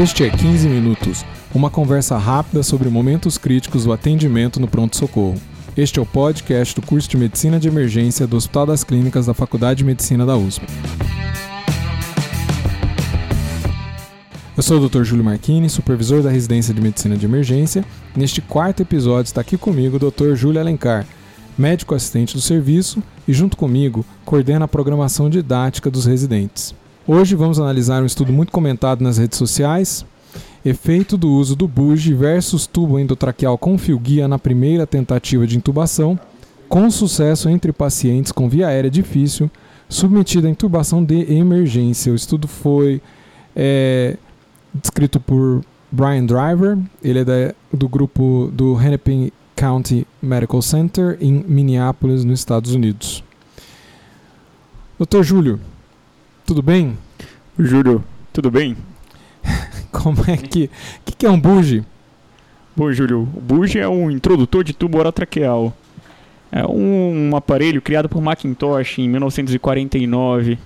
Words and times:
Este 0.00 0.22
é 0.22 0.30
15 0.30 0.68
Minutos, 0.68 1.24
uma 1.52 1.68
conversa 1.68 2.16
rápida 2.16 2.62
sobre 2.62 2.88
momentos 2.88 3.36
críticos 3.36 3.82
do 3.82 3.92
atendimento 3.92 4.60
no 4.60 4.68
pronto-socorro. 4.68 5.34
Este 5.76 5.98
é 5.98 6.02
o 6.02 6.06
podcast 6.06 6.72
do 6.72 6.86
curso 6.86 7.08
de 7.08 7.16
Medicina 7.16 7.58
de 7.58 7.66
Emergência 7.66 8.24
do 8.24 8.36
Hospital 8.36 8.66
das 8.66 8.84
Clínicas 8.84 9.26
da 9.26 9.34
Faculdade 9.34 9.78
de 9.78 9.84
Medicina 9.84 10.24
da 10.24 10.36
USP. 10.36 10.64
Eu 14.56 14.62
sou 14.62 14.80
o 14.80 14.88
Dr. 14.88 15.02
Júlio 15.02 15.24
Marchini, 15.24 15.68
supervisor 15.68 16.22
da 16.22 16.30
residência 16.30 16.72
de 16.72 16.80
Medicina 16.80 17.16
de 17.16 17.26
Emergência. 17.26 17.84
Neste 18.16 18.40
quarto 18.40 18.82
episódio 18.82 19.30
está 19.30 19.40
aqui 19.40 19.58
comigo 19.58 19.96
o 19.96 20.10
Dr. 20.12 20.36
Júlio 20.36 20.60
Alencar, 20.60 21.04
médico 21.58 21.96
assistente 21.96 22.36
do 22.36 22.40
serviço 22.40 23.02
e, 23.26 23.32
junto 23.32 23.56
comigo, 23.56 24.06
coordena 24.24 24.66
a 24.66 24.68
programação 24.68 25.28
didática 25.28 25.90
dos 25.90 26.06
residentes. 26.06 26.72
Hoje 27.10 27.34
vamos 27.34 27.58
analisar 27.58 28.02
um 28.02 28.06
estudo 28.06 28.34
muito 28.34 28.52
comentado 28.52 29.00
nas 29.00 29.16
redes 29.16 29.38
sociais, 29.38 30.04
efeito 30.62 31.16
do 31.16 31.32
uso 31.32 31.56
do 31.56 31.66
BUG 31.66 32.12
versus 32.12 32.66
tubo 32.66 32.98
endotraqueal 32.98 33.56
com 33.56 33.78
fio 33.78 33.98
guia 33.98 34.28
na 34.28 34.38
primeira 34.38 34.86
tentativa 34.86 35.46
de 35.46 35.56
intubação, 35.56 36.20
com 36.68 36.90
sucesso 36.90 37.48
entre 37.48 37.72
pacientes 37.72 38.30
com 38.30 38.46
via 38.46 38.68
aérea 38.68 38.90
difícil, 38.90 39.50
submetida 39.88 40.48
a 40.48 40.50
intubação 40.50 41.02
de 41.02 41.32
emergência. 41.32 42.12
O 42.12 42.14
estudo 42.14 42.46
foi 42.46 43.00
é, 43.56 44.18
descrito 44.74 45.18
por 45.18 45.64
Brian 45.90 46.26
Driver, 46.26 46.76
ele 47.02 47.20
é 47.20 47.24
da, 47.24 47.54
do 47.72 47.88
grupo 47.88 48.50
do 48.52 48.78
Hennepin 48.78 49.32
County 49.56 50.06
Medical 50.20 50.60
Center 50.60 51.16
em 51.22 51.42
Minneapolis, 51.48 52.22
nos 52.22 52.38
Estados 52.38 52.74
Unidos. 52.74 53.24
Doutor 54.98 55.24
Júlio, 55.24 55.58
tudo 56.48 56.62
bem? 56.62 56.96
Júlio, 57.58 58.02
tudo 58.32 58.50
bem? 58.50 58.74
Como 59.92 60.16
é 60.26 60.34
que. 60.34 60.64
O 60.64 60.70
que, 61.04 61.14
que, 61.14 61.26
é 61.26 61.30
um 61.30 61.38
buge? 61.38 61.84
Bom, 62.74 62.90
Júlio, 62.90 63.28
o 63.34 63.40
buge 63.40 63.78
é 63.78 63.86
um 63.86 64.10
introdutor 64.10 64.64
de 64.64 64.72
tubo 64.72 64.96
orotraqueal. 64.96 65.76
É 66.50 66.66
um, 66.66 67.28
um 67.32 67.36
aparelho 67.36 67.82
criado 67.82 68.08
por 68.08 68.22
Macintosh 68.22 68.98
em 68.98 69.10
1949 69.10 70.56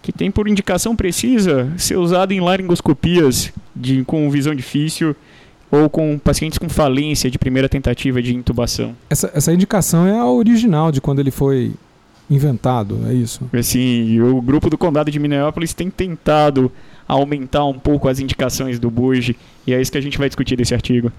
que 0.00 0.12
tem 0.12 0.30
por 0.30 0.46
indicação 0.46 0.94
precisa 0.94 1.72
ser 1.78 1.96
usado 1.96 2.30
em 2.30 2.38
laringoscopias 2.38 3.52
de, 3.74 4.04
com 4.04 4.30
visão 4.30 4.54
difícil 4.54 5.16
ou 5.68 5.90
com 5.90 6.16
pacientes 6.16 6.58
com 6.58 6.68
falência 6.68 7.28
de 7.28 7.38
primeira 7.38 7.68
tentativa 7.68 8.22
de 8.22 8.36
intubação. 8.36 8.94
Essa, 9.10 9.32
essa 9.34 9.52
indicação 9.52 10.06
é 10.06 10.16
a 10.16 10.26
original 10.26 10.92
de 10.92 11.00
quando 11.00 11.18
ele 11.18 11.32
foi 11.32 11.72
inventado, 12.30 13.00
é 13.06 13.14
isso? 13.14 13.48
Sim, 13.62 14.20
o 14.20 14.40
grupo 14.40 14.70
do 14.70 14.78
Condado 14.78 15.10
de 15.10 15.18
Minneapolis 15.18 15.74
tem 15.74 15.90
tentado 15.90 16.70
aumentar 17.06 17.64
um 17.64 17.78
pouco 17.78 18.08
as 18.08 18.18
indicações 18.18 18.78
do 18.78 18.90
Buge, 18.90 19.36
e 19.66 19.74
é 19.74 19.80
isso 19.80 19.92
que 19.92 19.98
a 19.98 20.00
gente 20.00 20.18
vai 20.18 20.28
discutir 20.28 20.58
nesse 20.58 20.74
artigo. 20.74 21.12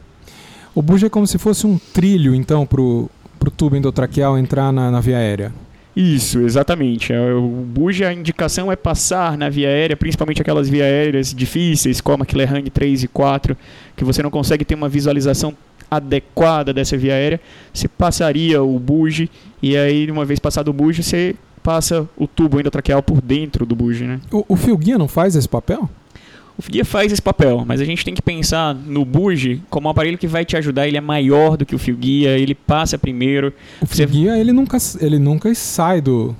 O 0.73 0.81
Buge 0.81 1.05
é 1.05 1.09
como 1.09 1.25
se 1.25 1.37
fosse 1.37 1.65
um 1.65 1.77
trilho, 1.77 2.35
então, 2.35 2.65
para 2.65 2.81
o 2.81 3.09
tubo 3.55 3.75
endotraqueal 3.75 4.37
entrar 4.37 4.71
na, 4.71 4.91
na 4.91 4.99
via 4.99 5.17
aérea. 5.17 5.53
Isso, 5.95 6.41
exatamente. 6.41 7.13
É, 7.13 7.33
o 7.33 7.47
Buge, 7.47 8.03
a 8.03 8.11
indicação 8.11 8.69
é 8.69 8.75
passar 8.75 9.37
na 9.37 9.47
via 9.47 9.69
aérea, 9.69 9.95
principalmente 9.95 10.41
aquelas 10.41 10.67
vias 10.67 10.85
aéreas 10.85 11.33
difíceis, 11.33 12.01
como 12.01 12.23
a 12.23 12.25
Killerhang 12.25 12.69
3 12.69 13.03
e 13.03 13.07
4, 13.07 13.55
que 13.95 14.03
você 14.03 14.21
não 14.21 14.29
consegue 14.29 14.65
ter 14.65 14.75
uma 14.75 14.89
visualização 14.89 15.55
adequada 15.89 16.73
dessa 16.73 16.97
via 16.97 17.13
aérea, 17.13 17.39
você 17.73 17.87
passaria 17.87 18.61
o 18.61 18.79
buge 18.79 19.29
e 19.61 19.75
aí 19.75 20.09
uma 20.09 20.25
vez 20.25 20.39
passado 20.39 20.69
o 20.69 20.73
buge 20.73 21.03
você 21.03 21.35
passa 21.63 22.07
o 22.15 22.27
tubo 22.27 22.59
endotraqueal 22.59 23.01
por 23.01 23.21
dentro 23.21 23.65
do 23.65 23.75
buge, 23.75 24.05
né? 24.05 24.19
O, 24.31 24.45
o 24.49 24.55
fio 24.55 24.77
guia 24.77 24.97
não 24.97 25.07
faz 25.07 25.35
esse 25.35 25.49
papel? 25.49 25.89
O 26.57 26.71
guia 26.71 26.85
faz 26.85 27.11
esse 27.11 27.21
papel, 27.21 27.63
mas 27.65 27.81
a 27.81 27.85
gente 27.85 28.05
tem 28.05 28.13
que 28.13 28.21
pensar 28.21 28.73
no 28.73 29.03
buge 29.03 29.61
como 29.69 29.87
um 29.87 29.91
aparelho 29.91 30.17
que 30.17 30.27
vai 30.27 30.45
te 30.45 30.55
ajudar. 30.55 30.87
Ele 30.87 30.95
é 30.95 31.01
maior 31.01 31.57
do 31.57 31.65
que 31.65 31.75
o 31.75 31.79
fio 31.79 31.97
guia, 31.97 32.37
ele 32.37 32.55
passa 32.55 32.97
primeiro. 32.97 33.51
O 33.81 33.85
fio 33.85 34.07
guia 34.07 34.37
ele 34.37 34.53
nunca, 34.53 34.77
ele 35.01 35.19
nunca 35.19 35.53
sai 35.53 35.99
do, 35.99 36.35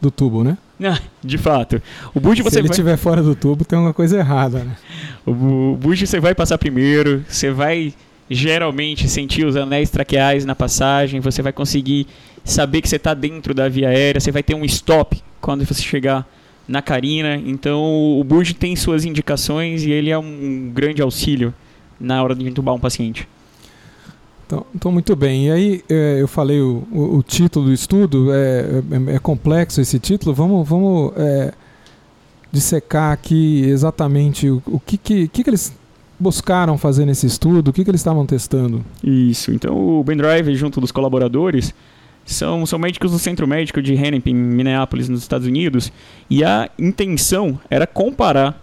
do 0.00 0.10
tubo, 0.10 0.42
né? 0.42 0.56
Ah, 0.84 1.00
de 1.24 1.38
fato. 1.38 1.80
O 2.14 2.20
buge 2.20 2.42
você 2.42 2.50
Se 2.50 2.58
ele 2.58 2.68
vai... 2.68 2.74
estiver 2.74 2.96
fora 2.98 3.22
do 3.22 3.34
tubo, 3.34 3.64
tem 3.64 3.78
alguma 3.78 3.94
coisa 3.94 4.18
errada, 4.18 4.58
né? 4.58 4.76
O, 5.24 5.72
o 5.72 5.76
buge 5.76 6.06
você 6.06 6.20
vai 6.20 6.34
passar 6.34 6.58
primeiro, 6.58 7.24
você 7.26 7.50
vai 7.50 7.94
geralmente 8.28 9.08
sentir 9.08 9.46
os 9.46 9.56
anéis 9.56 9.90
traqueais 9.90 10.44
na 10.44 10.54
passagem, 10.54 11.20
você 11.20 11.42
vai 11.42 11.52
conseguir 11.52 12.06
saber 12.44 12.80
que 12.80 12.88
você 12.88 12.96
está 12.96 13.14
dentro 13.14 13.54
da 13.54 13.68
via 13.68 13.88
aérea, 13.88 14.20
você 14.20 14.32
vai 14.32 14.42
ter 14.42 14.54
um 14.54 14.64
stop 14.64 15.22
quando 15.40 15.64
você 15.64 15.82
chegar 15.82 16.26
na 16.66 16.82
carina. 16.82 17.36
Então 17.36 18.18
o 18.18 18.24
Burge 18.24 18.54
tem 18.54 18.74
suas 18.74 19.04
indicações 19.04 19.84
e 19.84 19.90
ele 19.90 20.10
é 20.10 20.18
um 20.18 20.70
grande 20.72 21.00
auxílio 21.02 21.54
na 22.00 22.22
hora 22.22 22.34
de 22.34 22.46
entubar 22.46 22.74
um 22.74 22.80
paciente. 22.80 23.28
Então, 24.46 24.64
então 24.74 24.92
muito 24.92 25.14
bem. 25.16 25.46
E 25.46 25.50
aí 25.50 25.84
é, 25.88 26.18
eu 26.20 26.28
falei 26.28 26.60
o, 26.60 26.86
o, 26.92 27.16
o, 27.18 27.22
título 27.22 27.66
do 27.66 27.72
estudo, 27.72 28.32
é, 28.32 28.82
é, 29.10 29.16
é, 29.16 29.18
complexo 29.18 29.80
esse 29.80 29.98
título. 29.98 30.34
Vamos, 30.34 30.68
vamos 30.68 31.12
é, 31.16 31.52
dissecar 32.52 33.12
aqui 33.12 33.64
exatamente 33.64 34.48
o, 34.48 34.62
o 34.66 34.78
que, 34.78 34.96
que, 34.96 35.28
que, 35.28 35.42
que 35.42 35.50
eles 35.50 35.74
buscaram 36.18 36.76
fazer 36.78 37.04
nesse 37.04 37.26
estudo? 37.26 37.68
O 37.68 37.72
que, 37.72 37.84
que 37.84 37.90
eles 37.90 38.00
estavam 38.00 38.26
testando? 38.26 38.84
Isso. 39.02 39.52
Então, 39.52 39.98
o 39.98 40.04
Ben 40.04 40.16
Drive, 40.16 40.54
junto 40.54 40.80
dos 40.80 40.92
colaboradores, 40.92 41.74
são, 42.24 42.66
são 42.66 42.78
médicos 42.78 43.12
do 43.12 43.18
Centro 43.18 43.46
Médico 43.46 43.80
de 43.80 43.94
Hennepin, 43.94 44.32
em 44.32 44.34
Minneapolis, 44.34 45.08
nos 45.08 45.22
Estados 45.22 45.46
Unidos, 45.46 45.92
e 46.28 46.42
a 46.42 46.68
intenção 46.78 47.58
era 47.70 47.86
comparar 47.86 48.62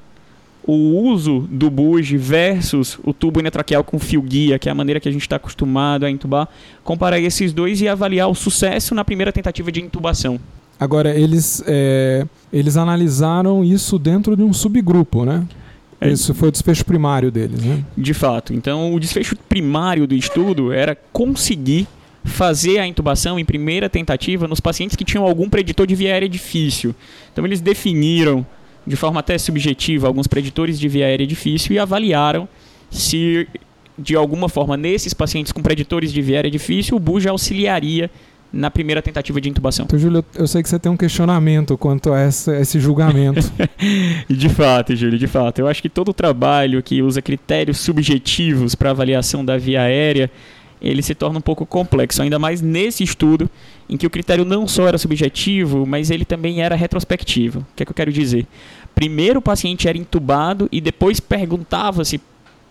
o 0.65 0.73
uso 0.73 1.41
do 1.51 1.69
buge 1.69 2.17
versus 2.17 2.97
o 3.03 3.13
tubo 3.13 3.39
endotraqueal 3.39 3.83
com 3.83 3.99
fio 3.99 4.21
guia, 4.21 4.57
que 4.57 4.69
é 4.69 4.71
a 4.71 4.75
maneira 4.75 4.99
que 4.99 5.09
a 5.09 5.11
gente 5.11 5.21
está 5.21 5.35
acostumado 5.35 6.05
a 6.05 6.09
intubar, 6.09 6.47
comparar 6.83 7.19
esses 7.19 7.51
dois 7.51 7.81
e 7.81 7.87
avaliar 7.87 8.29
o 8.29 8.35
sucesso 8.35 8.95
na 8.95 9.03
primeira 9.03 9.31
tentativa 9.31 9.71
de 9.71 9.81
intubação. 9.81 10.39
Agora, 10.79 11.15
eles, 11.17 11.63
é, 11.67 12.25
eles 12.51 12.77
analisaram 12.77 13.63
isso 13.63 13.99
dentro 13.99 14.35
de 14.35 14.43
um 14.43 14.53
subgrupo, 14.53 15.25
né? 15.25 15.45
É. 15.99 16.09
Isso 16.09 16.33
foi 16.33 16.49
o 16.49 16.51
desfecho 16.51 16.85
primário 16.85 17.31
deles, 17.31 17.63
né? 17.63 17.83
De 17.97 18.13
fato. 18.13 18.53
Então, 18.53 18.93
o 18.93 18.99
desfecho 18.99 19.35
primário 19.35 20.05
do 20.05 20.15
estudo 20.15 20.71
era 20.71 20.95
conseguir 21.11 21.87
fazer 22.23 22.79
a 22.79 22.87
intubação 22.87 23.37
em 23.37 23.45
primeira 23.45 23.89
tentativa 23.89 24.47
nos 24.47 24.59
pacientes 24.59 24.95
que 24.95 25.03
tinham 25.03 25.25
algum 25.25 25.49
preditor 25.49 25.85
de 25.85 25.95
via 25.95 26.13
aérea 26.13 26.29
difícil. 26.29 26.95
Então, 27.31 27.45
eles 27.45 27.61
definiram 27.61 28.45
de 28.85 28.95
forma 28.95 29.19
até 29.19 29.37
subjetiva 29.37 30.07
alguns 30.07 30.27
preditores 30.27 30.79
de 30.79 30.87
via 30.87 31.05
aérea 31.05 31.25
difícil 31.25 31.73
e 31.73 31.79
avaliaram 31.79 32.47
se 32.89 33.47
de 33.97 34.15
alguma 34.15 34.49
forma 34.49 34.75
nesses 34.75 35.13
pacientes 35.13 35.51
com 35.51 35.61
preditores 35.61 36.11
de 36.11 36.21
via 36.21 36.37
aérea 36.37 36.51
difícil 36.51 36.97
o 36.97 36.99
BUJ 36.99 37.27
auxiliaria 37.27 38.09
na 38.53 38.69
primeira 38.69 39.01
tentativa 39.01 39.41
de 39.41 39.49
intubação. 39.49 39.85
Então, 39.85 39.97
Júlio, 39.97 40.23
eu 40.35 40.47
sei 40.47 40.61
que 40.61 40.69
você 40.69 40.77
tem 40.77 40.91
um 40.91 40.95
questionamento 40.95 41.75
quanto 41.75 42.13
a 42.13 42.19
essa, 42.19 42.55
esse 42.59 42.79
julgamento. 42.79 43.41
de 44.29 44.49
fato, 44.49 44.95
Júlio, 44.95 45.17
de 45.17 45.25
fato. 45.25 45.57
Eu 45.57 45.67
acho 45.67 45.81
que 45.81 45.89
todo 45.89 46.13
trabalho 46.13 46.83
que 46.83 47.01
usa 47.01 47.19
critérios 47.19 47.79
subjetivos 47.79 48.75
para 48.75 48.91
avaliação 48.91 49.43
da 49.43 49.57
via 49.57 49.81
aérea, 49.81 50.29
ele 50.79 51.01
se 51.01 51.15
torna 51.15 51.39
um 51.39 51.41
pouco 51.41 51.65
complexo, 51.65 52.21
ainda 52.21 52.37
mais 52.37 52.61
nesse 52.61 53.03
estudo, 53.03 53.49
em 53.89 53.97
que 53.97 54.05
o 54.05 54.09
critério 54.09 54.45
não 54.45 54.67
só 54.67 54.87
era 54.87 54.99
subjetivo, 54.99 55.83
mas 55.87 56.11
ele 56.11 56.23
também 56.23 56.61
era 56.61 56.75
retrospectivo. 56.75 57.61
O 57.61 57.65
que 57.75 57.81
é 57.81 57.85
que 57.87 57.91
eu 57.91 57.95
quero 57.95 58.13
dizer? 58.13 58.45
Primeiro 58.93 59.39
o 59.39 59.41
paciente 59.41 59.87
era 59.87 59.97
intubado 59.97 60.69
e 60.71 60.79
depois 60.79 61.19
perguntava-se 61.19 62.21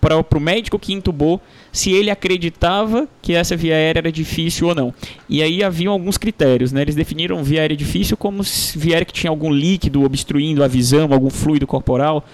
para 0.02 0.36
o 0.36 0.40
médico 0.40 0.80
que 0.80 0.92
intubou 0.92 1.40
se 1.70 1.92
ele 1.92 2.10
acreditava 2.10 3.08
que 3.22 3.34
essa 3.34 3.56
via 3.56 3.76
aérea 3.76 4.00
era 4.00 4.12
difícil 4.12 4.66
ou 4.66 4.74
não. 4.74 4.92
E 5.28 5.40
aí 5.40 5.62
haviam 5.62 5.92
alguns 5.92 6.18
critérios, 6.18 6.72
né? 6.72 6.82
Eles 6.82 6.96
definiram 6.96 7.42
via 7.44 7.60
aérea 7.60 7.76
difícil 7.76 8.16
como 8.16 8.42
via 8.74 8.96
aérea 8.96 9.06
que 9.06 9.12
tinha 9.12 9.30
algum 9.30 9.52
líquido 9.52 10.02
obstruindo 10.02 10.64
a 10.64 10.66
visão, 10.66 11.12
algum 11.12 11.30
fluido 11.30 11.68
corporal, 11.68 12.24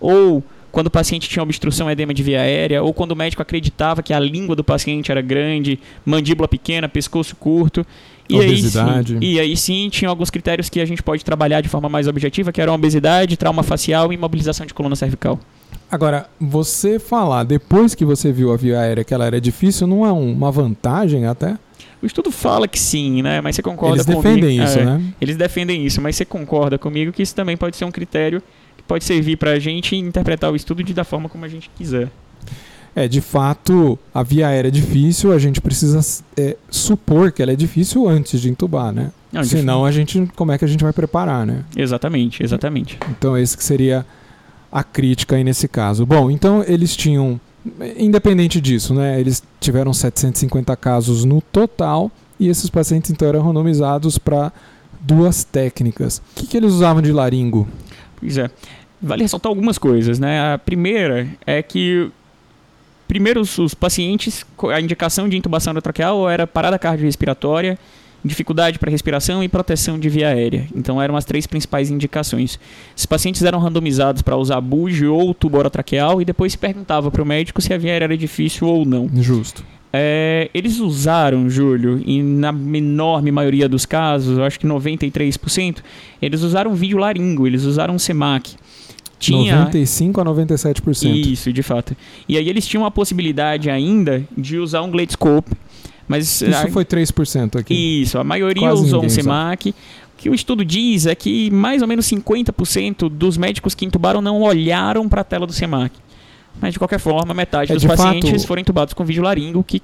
ou 0.00 0.42
quando 0.72 0.86
o 0.86 0.90
paciente 0.90 1.28
tinha 1.28 1.42
obstrução 1.42 1.90
edema 1.90 2.14
de 2.14 2.22
via 2.22 2.40
aérea, 2.40 2.82
ou 2.82 2.94
quando 2.94 3.12
o 3.12 3.16
médico 3.16 3.42
acreditava 3.42 4.02
que 4.02 4.14
a 4.14 4.18
língua 4.18 4.56
do 4.56 4.64
paciente 4.64 5.10
era 5.10 5.20
grande, 5.20 5.78
mandíbula 6.06 6.48
pequena, 6.48 6.88
pescoço 6.88 7.36
curto. 7.36 7.86
E 8.26 8.36
obesidade. 8.36 9.14
Aí, 9.14 9.20
sim, 9.20 9.26
e 9.26 9.40
aí 9.40 9.56
sim 9.56 9.88
tinha 9.90 10.08
alguns 10.08 10.30
critérios 10.30 10.68
que 10.70 10.80
a 10.80 10.84
gente 10.86 11.02
pode 11.02 11.24
trabalhar 11.24 11.60
de 11.60 11.68
forma 11.68 11.88
mais 11.88 12.06
objetiva, 12.08 12.52
que 12.52 12.60
eram 12.60 12.74
obesidade, 12.74 13.36
trauma 13.36 13.62
facial 13.62 14.12
e 14.12 14.14
imobilização 14.14 14.66
de 14.66 14.72
coluna 14.72 14.96
cervical. 14.96 15.38
Agora, 15.90 16.28
você 16.38 16.98
falar 16.98 17.44
depois 17.44 17.94
que 17.94 18.04
você 18.04 18.30
viu 18.30 18.52
a 18.52 18.56
via 18.56 18.78
aérea 18.78 19.04
que 19.04 19.14
ela 19.14 19.24
era 19.24 19.40
difícil, 19.40 19.86
não 19.86 20.04
é 20.04 20.12
uma 20.12 20.50
vantagem 20.50 21.26
até? 21.26 21.56
O 22.02 22.06
estudo 22.06 22.30
fala 22.30 22.68
que 22.68 22.78
sim, 22.78 23.22
né? 23.22 23.40
Mas 23.40 23.56
você 23.56 23.62
concorda 23.62 23.96
Eles 23.96 24.06
comigo? 24.06 24.22
defendem 24.22 24.62
isso, 24.62 24.78
é, 24.78 24.84
né? 24.84 25.02
Eles 25.20 25.36
defendem 25.36 25.84
isso, 25.84 26.00
mas 26.00 26.14
você 26.14 26.24
concorda 26.24 26.78
comigo 26.78 27.10
que 27.10 27.22
isso 27.22 27.34
também 27.34 27.56
pode 27.56 27.76
ser 27.76 27.84
um 27.84 27.90
critério 27.90 28.42
que 28.76 28.82
pode 28.84 29.04
servir 29.04 29.36
para 29.36 29.52
a 29.52 29.58
gente 29.58 29.96
interpretar 29.96 30.52
o 30.52 30.56
estudo 30.56 30.82
de 30.82 30.92
da 30.92 31.04
forma 31.04 31.28
como 31.28 31.44
a 31.44 31.48
gente 31.48 31.70
quiser. 31.70 32.08
É, 32.94 33.06
de 33.06 33.20
fato, 33.20 33.98
a 34.12 34.22
via 34.22 34.48
aérea 34.48 34.68
é 34.68 34.70
difícil, 34.70 35.32
a 35.32 35.38
gente 35.38 35.60
precisa 35.60 36.00
é, 36.36 36.56
supor 36.70 37.32
que 37.32 37.42
ela 37.42 37.52
é 37.52 37.56
difícil 37.56 38.08
antes 38.08 38.40
de 38.40 38.50
entubar, 38.50 38.92
né? 38.92 39.10
Não, 39.32 39.44
Senão, 39.44 39.84
a 39.84 39.92
gente, 39.92 40.28
como 40.34 40.52
é 40.52 40.58
que 40.58 40.64
a 40.64 40.68
gente 40.68 40.82
vai 40.82 40.92
preparar, 40.92 41.46
né? 41.46 41.64
Exatamente, 41.76 42.42
exatamente. 42.42 42.98
Então, 43.10 43.36
esse 43.36 43.56
que 43.56 43.62
seria 43.62 44.06
a 44.70 44.82
crítica 44.82 45.36
aí 45.36 45.44
nesse 45.44 45.66
caso. 45.68 46.04
Bom, 46.04 46.30
então 46.30 46.64
eles 46.66 46.96
tinham, 46.96 47.40
independente 47.96 48.60
disso, 48.60 48.94
né? 48.94 49.18
Eles 49.20 49.42
tiveram 49.60 49.92
750 49.92 50.76
casos 50.76 51.24
no 51.24 51.40
total 51.40 52.10
e 52.38 52.48
esses 52.48 52.70
pacientes 52.70 53.10
então 53.10 53.28
eram 53.28 53.42
randomizados 53.42 54.18
para 54.18 54.52
duas 55.00 55.44
técnicas. 55.44 56.18
O 56.18 56.22
que, 56.36 56.46
que 56.46 56.56
eles 56.56 56.72
usavam 56.72 57.02
de 57.02 57.12
laringo? 57.12 57.66
Pois 58.16 58.36
é. 58.38 58.50
Vale 59.00 59.22
ressaltar 59.22 59.48
algumas 59.48 59.78
coisas, 59.78 60.18
né? 60.18 60.54
A 60.54 60.58
primeira 60.58 61.28
é 61.46 61.62
que 61.62 62.10
primeiro 63.06 63.40
os, 63.40 63.74
pacientes, 63.74 64.44
a 64.72 64.80
indicação 64.80 65.28
de 65.28 65.36
intubação 65.36 65.70
endotraqueal 65.70 66.28
era 66.28 66.46
parada 66.46 66.78
cardiorrespiratória, 66.78 67.78
dificuldade 68.24 68.78
para 68.78 68.90
respiração 68.90 69.42
e 69.42 69.48
proteção 69.48 69.98
de 69.98 70.08
via 70.08 70.28
aérea. 70.28 70.66
Então 70.74 71.00
eram 71.00 71.16
as 71.16 71.24
três 71.24 71.46
principais 71.46 71.90
indicações. 71.90 72.58
Esses 72.96 73.06
pacientes 73.06 73.42
eram 73.42 73.58
randomizados 73.58 74.22
para 74.22 74.36
usar 74.36 74.60
buge 74.60 75.06
ou 75.06 75.32
tubo 75.34 75.58
orotraqueal 75.58 76.20
e 76.20 76.24
depois 76.24 76.52
se 76.52 76.58
perguntava 76.58 77.10
para 77.10 77.22
o 77.22 77.26
médico 77.26 77.62
se 77.62 77.72
a 77.72 77.78
via 77.78 77.92
aérea 77.92 78.06
era 78.06 78.16
difícil 78.16 78.66
ou 78.66 78.84
não. 78.84 79.08
Justo. 79.14 79.64
É, 79.92 80.50
eles 80.52 80.80
usaram, 80.80 81.48
Júlio, 81.48 82.02
e 82.04 82.22
na 82.22 82.50
enorme 82.50 83.30
maioria 83.30 83.68
dos 83.68 83.86
casos, 83.86 84.36
eu 84.36 84.44
acho 84.44 84.60
que 84.60 84.66
93%, 84.66 85.78
eles 86.20 86.42
usaram 86.42 86.74
vídeo 86.74 86.98
laringo, 86.98 87.46
eles 87.46 87.64
usaram 87.64 87.98
SEMAC. 87.98 88.54
Tinha... 89.18 89.56
95 89.64 90.20
a 90.20 90.24
97%. 90.24 91.26
Isso, 91.26 91.52
de 91.52 91.62
fato. 91.62 91.96
E 92.28 92.36
aí 92.36 92.48
eles 92.48 92.66
tinham 92.66 92.84
a 92.84 92.90
possibilidade 92.90 93.68
ainda 93.68 94.22
de 94.36 94.58
usar 94.58 94.82
um 94.82 94.90
Gladescope. 94.90 95.50
Mas 96.08 96.40
Isso 96.40 96.66
a... 96.66 96.68
foi 96.68 96.84
3% 96.84 97.60
aqui. 97.60 98.02
Isso, 98.02 98.18
a 98.18 98.24
maioria 98.24 98.68
Quase 98.68 98.82
usou 98.82 99.04
um 99.04 99.08
SEMAC. 99.08 99.70
O 99.70 99.74
que 100.16 100.30
o 100.30 100.34
estudo 100.34 100.64
diz 100.64 101.06
é 101.06 101.14
que 101.14 101.50
mais 101.50 101.82
ou 101.82 101.86
menos 101.86 102.06
50% 102.06 103.08
dos 103.08 103.36
médicos 103.36 103.74
que 103.74 103.84
intubaram 103.84 104.20
não 104.20 104.40
olharam 104.40 105.08
para 105.08 105.20
a 105.20 105.24
tela 105.24 105.46
do 105.46 105.52
SEMAC. 105.52 105.94
Mas 106.60 106.72
de 106.72 106.78
qualquer 106.78 106.98
forma, 106.98 107.32
metade 107.34 107.70
é, 107.70 107.74
dos 107.74 107.84
pacientes 107.84 108.30
fato... 108.30 108.46
foram 108.46 108.60
intubados 108.60 108.94
com 108.94 109.04
vídeo 109.04 109.22
laringo, 109.22 109.62
que 109.62 109.80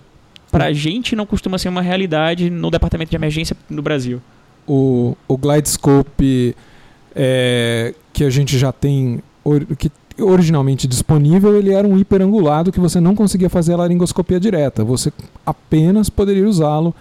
para 0.50 0.66
a 0.66 0.72
gente 0.72 1.14
não 1.14 1.26
costuma 1.26 1.58
ser 1.58 1.68
uma 1.68 1.82
realidade 1.82 2.50
no 2.50 2.70
departamento 2.70 3.10
de 3.10 3.16
emergência 3.16 3.56
no 3.68 3.82
Brasil. 3.82 4.20
O, 4.66 5.16
o 5.28 5.36
Glidescope 5.36 6.56
é, 7.14 7.94
que 8.12 8.24
a 8.24 8.30
gente 8.30 8.58
já 8.58 8.72
tem, 8.72 9.22
que 9.78 9.90
originalmente 10.18 10.86
disponível, 10.86 11.56
ele 11.56 11.72
era 11.72 11.86
um 11.86 11.98
hiperangulado 11.98 12.70
que 12.70 12.80
você 12.80 13.00
não 13.00 13.14
conseguia 13.14 13.48
fazer 13.48 13.74
a 13.74 13.78
laringoscopia 13.78 14.38
direta. 14.38 14.84
Você 14.84 15.12
apenas 15.44 16.08
poderia 16.08 16.48
usá-lo 16.48 16.94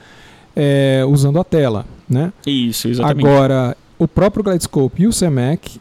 é, 0.56 1.04
usando 1.08 1.40
a 1.40 1.44
tela, 1.44 1.86
né? 2.10 2.34
Isso, 2.46 2.88
exatamente. 2.88 3.26
Agora, 3.26 3.78
o 3.98 4.08
próprio 4.08 4.44
Glidescope 4.44 5.04
e 5.04 5.08
o 5.08 5.14
CEMEC, 5.14 5.80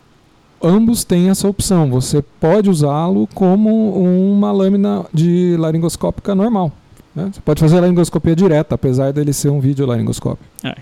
ambos 0.62 1.05
têm 1.05 1.31
essa 1.31 1.49
opção. 1.49 1.91
Você 1.91 2.23
pode 2.41 2.70
usá-lo 2.70 3.26
como 3.35 3.94
uma 3.94 4.53
lâmina 4.53 5.05
de 5.12 5.56
laringoscópica 5.58 6.35
normal. 6.35 6.70
Né? 7.15 7.31
Você 7.32 7.41
pode 7.41 7.61
fazer 7.61 7.79
a 7.79 7.81
laringoscopia 7.81 8.37
direta, 8.37 8.75
apesar 8.75 9.12
dele 9.12 9.32
ser 9.32 9.49
um 9.49 9.61
vídeo 9.61 9.87
laringoscópio. 9.87 10.44
É. 10.62 10.76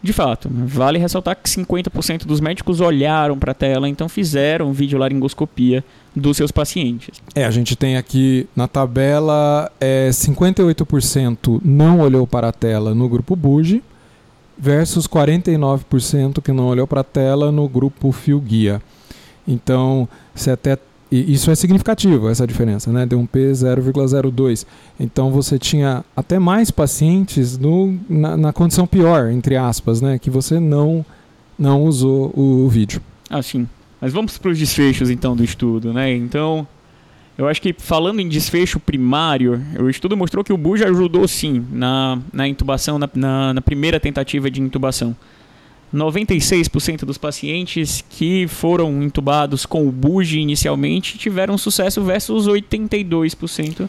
De 0.00 0.12
fato, 0.12 0.48
vale 0.52 0.98
ressaltar 0.98 1.36
que 1.36 1.48
50% 1.48 2.24
dos 2.24 2.40
médicos 2.40 2.80
olharam 2.80 3.36
para 3.36 3.50
a 3.50 3.54
tela, 3.54 3.88
então 3.88 4.08
fizeram 4.08 4.72
videolaringoscopia 4.72 5.84
dos 6.14 6.36
seus 6.36 6.52
pacientes. 6.52 7.20
É, 7.34 7.44
a 7.44 7.50
gente 7.50 7.74
tem 7.74 7.96
aqui 7.96 8.48
na 8.54 8.68
tabela 8.68 9.70
é, 9.80 10.08
58% 10.10 11.60
não 11.64 12.00
olhou 12.00 12.26
para 12.26 12.48
a 12.48 12.52
tela 12.52 12.94
no 12.94 13.08
grupo 13.08 13.34
Buge 13.34 13.82
versus 14.56 15.06
49% 15.06 16.42
que 16.42 16.52
não 16.52 16.66
olhou 16.66 16.86
para 16.86 17.00
a 17.00 17.04
tela 17.04 17.50
no 17.50 17.68
grupo 17.68 18.12
Fio 18.12 18.40
Guia. 18.40 18.80
Então, 19.46 20.08
se 20.34 20.50
até 20.50 20.78
e 21.10 21.32
isso 21.32 21.50
é 21.50 21.54
significativo, 21.54 22.28
essa 22.28 22.46
diferença, 22.46 22.92
né? 22.92 23.06
Deu 23.06 23.18
um 23.18 23.26
P 23.26 23.50
0,02. 23.50 24.66
Então 25.00 25.30
você 25.30 25.58
tinha 25.58 26.04
até 26.14 26.38
mais 26.38 26.70
pacientes 26.70 27.56
no, 27.56 27.98
na, 28.08 28.36
na, 28.36 28.52
condição 28.52 28.86
pior, 28.86 29.30
entre 29.30 29.56
aspas, 29.56 30.02
né? 30.02 30.18
Que 30.18 30.28
você 30.28 30.60
não, 30.60 31.04
não 31.58 31.84
usou 31.84 32.32
o, 32.36 32.66
o 32.66 32.68
vídeo. 32.68 33.00
Ah, 33.30 33.42
sim. 33.42 33.66
Mas 34.00 34.12
vamos 34.12 34.36
para 34.36 34.50
os 34.50 34.58
desfechos 34.58 35.08
então 35.08 35.34
do 35.34 35.42
estudo, 35.42 35.92
né? 35.94 36.14
Então, 36.14 36.66
eu 37.38 37.48
acho 37.48 37.62
que 37.62 37.72
falando 37.72 38.20
em 38.20 38.28
desfecho 38.28 38.78
primário, 38.78 39.62
o 39.80 39.88
estudo 39.88 40.16
mostrou 40.16 40.44
que 40.44 40.52
o 40.52 40.58
BUJ 40.58 40.84
ajudou 40.84 41.26
sim 41.26 41.64
na, 41.72 42.18
na 42.32 42.46
intubação, 42.46 42.98
na, 42.98 43.08
na, 43.14 43.54
na 43.54 43.60
primeira 43.62 43.98
tentativa 43.98 44.50
de 44.50 44.60
intubação. 44.60 45.16
96% 45.94 47.04
dos 47.04 47.18
pacientes 47.18 48.04
que 48.10 48.46
foram 48.48 49.02
intubados 49.02 49.64
com 49.64 49.86
o 49.86 49.92
BUGE 49.92 50.38
inicialmente 50.38 51.16
tiveram 51.18 51.56
sucesso 51.56 52.02
versus 52.02 52.46
82% 52.46 53.88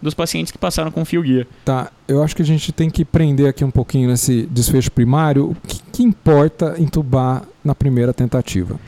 dos 0.00 0.14
pacientes 0.14 0.50
que 0.50 0.58
passaram 0.58 0.90
com 0.90 1.04
fio 1.04 1.22
guia. 1.22 1.46
Tá, 1.64 1.90
eu 2.08 2.22
acho 2.22 2.34
que 2.34 2.42
a 2.42 2.44
gente 2.44 2.72
tem 2.72 2.88
que 2.88 3.04
prender 3.04 3.48
aqui 3.48 3.64
um 3.64 3.70
pouquinho 3.70 4.08
nesse 4.08 4.46
desfecho 4.50 4.90
primário. 4.90 5.50
O 5.50 5.56
que, 5.66 5.80
que 5.92 6.02
importa 6.02 6.76
intubar 6.78 7.44
na 7.64 7.74
primeira 7.74 8.12
tentativa? 8.12 8.80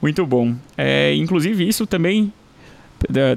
Muito 0.00 0.24
bom. 0.24 0.54
É, 0.76 1.14
inclusive, 1.14 1.66
isso 1.68 1.86
também 1.86 2.32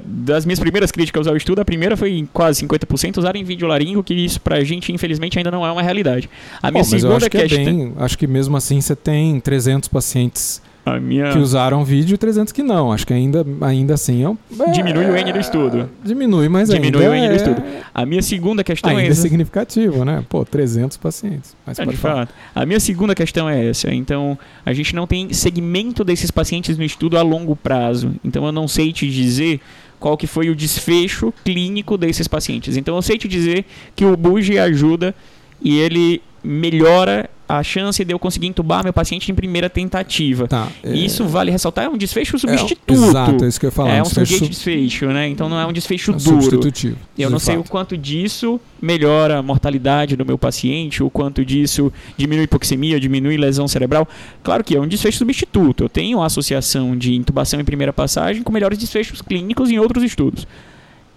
das 0.04 0.44
minhas 0.44 0.58
primeiras 0.58 0.90
críticas 0.90 1.26
ao 1.26 1.36
estudo, 1.36 1.60
a 1.60 1.64
primeira 1.64 1.96
foi 1.96 2.12
em 2.12 2.26
quase 2.26 2.64
50% 2.66 3.18
usarem 3.18 3.44
vídeo 3.44 3.66
laringo, 3.68 4.02
que 4.02 4.14
isso 4.14 4.40
pra 4.40 4.62
gente, 4.64 4.92
infelizmente, 4.92 5.38
ainda 5.38 5.50
não 5.50 5.66
é 5.66 5.70
uma 5.70 5.82
realidade. 5.82 6.28
A 6.62 6.70
minha 6.70 6.82
Bom, 6.82 6.88
segunda 6.88 7.16
acho 7.16 7.30
que 7.30 7.38
questão... 7.38 7.60
é 7.60 7.64
bem, 7.64 7.92
acho 7.96 8.18
que 8.18 8.26
mesmo 8.26 8.56
assim 8.56 8.80
você 8.80 8.96
tem 8.96 9.38
300 9.40 9.88
pacientes 9.88 10.62
minha... 10.98 11.30
que 11.30 11.38
usaram 11.38 11.84
vídeo 11.84 12.14
e 12.14 12.18
300 12.18 12.52
que 12.52 12.62
não. 12.62 12.90
Acho 12.90 13.06
que 13.06 13.12
ainda, 13.12 13.46
ainda 13.60 13.94
assim 13.94 14.24
é, 14.24 14.62
é 14.62 14.70
Diminui 14.70 15.04
o 15.04 15.16
N 15.16 15.32
do 15.32 15.38
estudo. 15.38 15.90
Diminui, 16.02 16.48
mas 16.48 16.70
Diminui 16.70 17.04
ainda 17.04 17.10
o 17.10 17.14
N 17.14 17.28
do 17.28 17.32
é... 17.32 17.36
estudo. 17.36 17.62
A 17.94 18.06
minha 18.06 18.22
segunda 18.22 18.64
questão 18.64 18.90
ainda 18.90 19.02
é... 19.02 19.08
é 19.08 19.14
significativo, 19.14 20.04
né? 20.04 20.24
Pô, 20.28 20.44
300 20.44 20.96
pacientes. 20.96 21.54
Mas 21.66 21.78
é, 21.78 21.86
de 21.86 21.96
fato. 21.96 22.32
A 22.54 22.64
minha 22.64 22.80
segunda 22.80 23.14
questão 23.14 23.48
é 23.48 23.68
essa. 23.68 23.92
Então, 23.94 24.38
a 24.64 24.72
gente 24.72 24.94
não 24.94 25.06
tem 25.06 25.32
segmento 25.32 26.02
desses 26.02 26.30
pacientes 26.30 26.76
no 26.78 26.84
estudo 26.84 27.18
a 27.18 27.22
longo 27.22 27.54
prazo. 27.54 28.14
Então, 28.24 28.44
eu 28.46 28.52
não 28.52 28.66
sei 28.66 28.92
te 28.92 29.08
dizer 29.08 29.60
qual 30.00 30.16
que 30.16 30.26
foi 30.26 30.48
o 30.48 30.56
desfecho 30.56 31.32
clínico 31.44 31.98
desses 31.98 32.26
pacientes. 32.26 32.76
Então 32.76 32.96
eu 32.96 33.02
sei 33.02 33.18
te 33.18 33.28
dizer 33.28 33.66
que 33.94 34.04
o 34.04 34.16
Buge 34.16 34.58
ajuda 34.58 35.14
e 35.62 35.78
ele 35.78 36.22
melhora 36.42 37.28
a 37.50 37.62
chance 37.64 38.04
de 38.04 38.14
eu 38.14 38.18
conseguir 38.18 38.46
entubar 38.46 38.84
meu 38.84 38.92
paciente 38.92 39.30
em 39.30 39.34
primeira 39.34 39.68
tentativa. 39.68 40.46
Tá, 40.46 40.68
é... 40.84 40.92
Isso 40.92 41.24
vale 41.26 41.50
ressaltar, 41.50 41.86
é 41.86 41.88
um 41.88 41.96
desfecho 41.96 42.38
substituto. 42.38 42.92
É, 42.92 43.08
exato, 43.08 43.44
é 43.44 43.48
isso 43.48 43.58
que 43.58 43.66
eu 43.66 43.68
ia 43.68 43.72
falar. 43.72 43.90
É 43.90 44.00
um, 44.00 44.04
desfecho 44.04 44.38
sub... 44.38 44.48
desfecho, 44.48 45.06
né? 45.06 45.28
Então 45.28 45.48
não 45.48 45.58
é 45.58 45.66
um 45.66 45.72
desfecho 45.72 46.12
é 46.12 46.14
duro. 46.14 46.42
Substitutivo. 46.42 46.96
Eu 47.18 47.28
não 47.28 47.40
sei 47.40 47.56
fato. 47.56 47.66
o 47.66 47.70
quanto 47.70 47.96
disso 47.96 48.60
melhora 48.80 49.38
a 49.38 49.42
mortalidade 49.42 50.16
do 50.16 50.24
meu 50.24 50.38
paciente, 50.38 51.02
o 51.02 51.10
quanto 51.10 51.44
disso 51.44 51.92
diminui 52.16 52.44
hipoxemia, 52.44 53.00
diminui 53.00 53.36
lesão 53.36 53.66
cerebral. 53.66 54.08
Claro 54.42 54.62
que 54.62 54.76
é 54.76 54.80
um 54.80 54.86
desfecho 54.86 55.18
substituto. 55.18 55.84
Eu 55.84 55.88
tenho 55.88 56.20
a 56.22 56.26
associação 56.26 56.96
de 56.96 57.14
intubação 57.14 57.60
em 57.60 57.64
primeira 57.64 57.92
passagem 57.92 58.42
com 58.42 58.52
melhores 58.52 58.78
desfechos 58.78 59.20
clínicos 59.20 59.70
em 59.70 59.78
outros 59.78 60.04
estudos. 60.04 60.46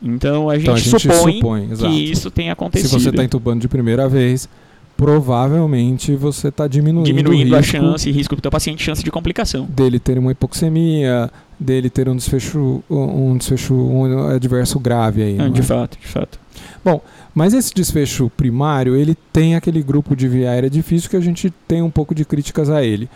Então 0.02 0.50
a 0.50 0.56
gente, 0.56 0.63
então, 0.63 0.74
a 0.74 0.78
gente 0.78 1.00
supõe, 1.00 1.36
supõe 1.36 1.70
que 1.70 2.12
isso 2.12 2.30
tenha 2.30 2.54
acontecido. 2.54 2.90
Se 2.90 3.00
você 3.00 3.10
está 3.10 3.24
intubando 3.24 3.62
de 3.62 3.68
primeira 3.70 4.10
vez, 4.10 4.50
provavelmente 4.96 6.16
você 6.16 6.50
está 6.50 6.68
diminuindo, 6.68 7.06
diminuindo 7.06 7.56
a 7.56 7.62
chance 7.62 8.08
e 8.08 8.12
risco 8.12 8.36
do 8.36 8.42
teu 8.42 8.52
paciente, 8.52 8.84
chance 8.84 9.04
de 9.04 9.12
complicação. 9.12 9.66
Dele 9.66 10.00
ter 10.00 10.18
uma 10.18 10.32
hipoxemia, 10.32 11.30
dele 11.60 11.90
ter 11.90 12.08
um 12.08 12.16
desfecho, 12.16 12.84
um 12.90 13.38
desfecho 13.38 13.74
um 13.74 14.30
adverso 14.30 14.80
grave 14.80 15.24
aí. 15.24 15.38
Ah, 15.40 15.50
de 15.50 15.62
é? 15.62 15.64
fato, 15.64 15.98
de 16.00 16.08
fato. 16.08 16.40
Bom, 16.84 17.02
mas 17.34 17.54
esse 17.54 17.74
desfecho 17.74 18.30
primário, 18.36 18.96
ele 18.96 19.16
tem 19.32 19.56
aquele 19.56 19.82
grupo 19.82 20.16
de 20.16 20.28
via 20.28 20.52
aérea 20.52 20.70
difícil 20.70 21.10
que 21.10 21.16
a 21.16 21.22
gente 21.22 21.52
tem 21.68 21.82
um 21.82 21.90
pouco 21.90 22.14
de 22.14 22.26
críticas 22.26 22.70
a 22.70 22.84
ele. 22.84 23.10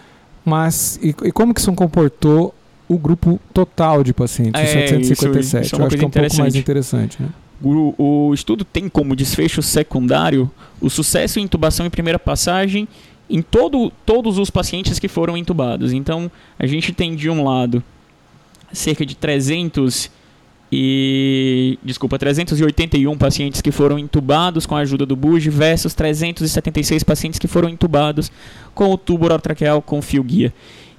Mas, 0.43 0.99
e, 1.03 1.09
e 1.09 1.31
como 1.31 1.53
que 1.53 1.59
isso 1.59 1.71
comportou 1.73 2.53
o 2.87 2.97
grupo 2.97 3.39
total 3.53 4.03
de 4.03 4.13
pacientes, 4.13 4.61
é, 4.61 4.65
757? 4.65 5.01
Isso, 5.01 5.75
isso 5.75 5.75
é 5.75 5.79
Eu 5.79 5.87
acho 5.87 5.97
que 5.97 6.03
é 6.03 6.07
um 6.07 6.09
pouco 6.09 6.37
mais 6.37 6.55
interessante, 6.55 7.21
né? 7.21 7.29
O, 7.61 7.93
o 7.97 8.33
estudo 8.33 8.63
tem 8.63 8.87
como 8.87 9.15
desfecho 9.15 9.61
secundário 9.61 10.49
o 10.79 10.89
sucesso 10.89 11.39
em 11.39 11.43
intubação 11.43 11.85
em 11.85 11.89
primeira 11.89 12.19
passagem 12.19 12.87
em 13.29 13.41
todo, 13.41 13.91
todos 14.05 14.37
os 14.37 14.49
pacientes 14.49 14.99
que 14.99 15.07
foram 15.07 15.35
intubados. 15.35 15.91
Então, 15.91 16.31
a 16.57 16.65
gente 16.65 16.93
tem 16.93 17.15
de 17.15 17.29
um 17.29 17.43
lado 17.43 17.83
cerca 18.71 19.05
de 19.05 19.15
300 19.15 20.09
e 20.69 21.79
desculpa, 21.81 22.19
381 22.19 23.17
pacientes 23.17 23.61
que 23.61 23.71
foram 23.71 23.97
intubados 23.97 24.65
com 24.65 24.75
a 24.75 24.79
ajuda 24.79 25.05
do 25.05 25.15
BUG 25.15 25.49
versus 25.49 25.93
376 25.93 27.03
pacientes 27.03 27.39
que 27.39 27.47
foram 27.47 27.69
intubados 27.69 28.29
com 28.75 28.91
o 28.91 28.97
tubo 28.97 29.25
orotraqueal 29.25 29.81
com 29.81 30.01
fio 30.01 30.23
guia. 30.23 30.53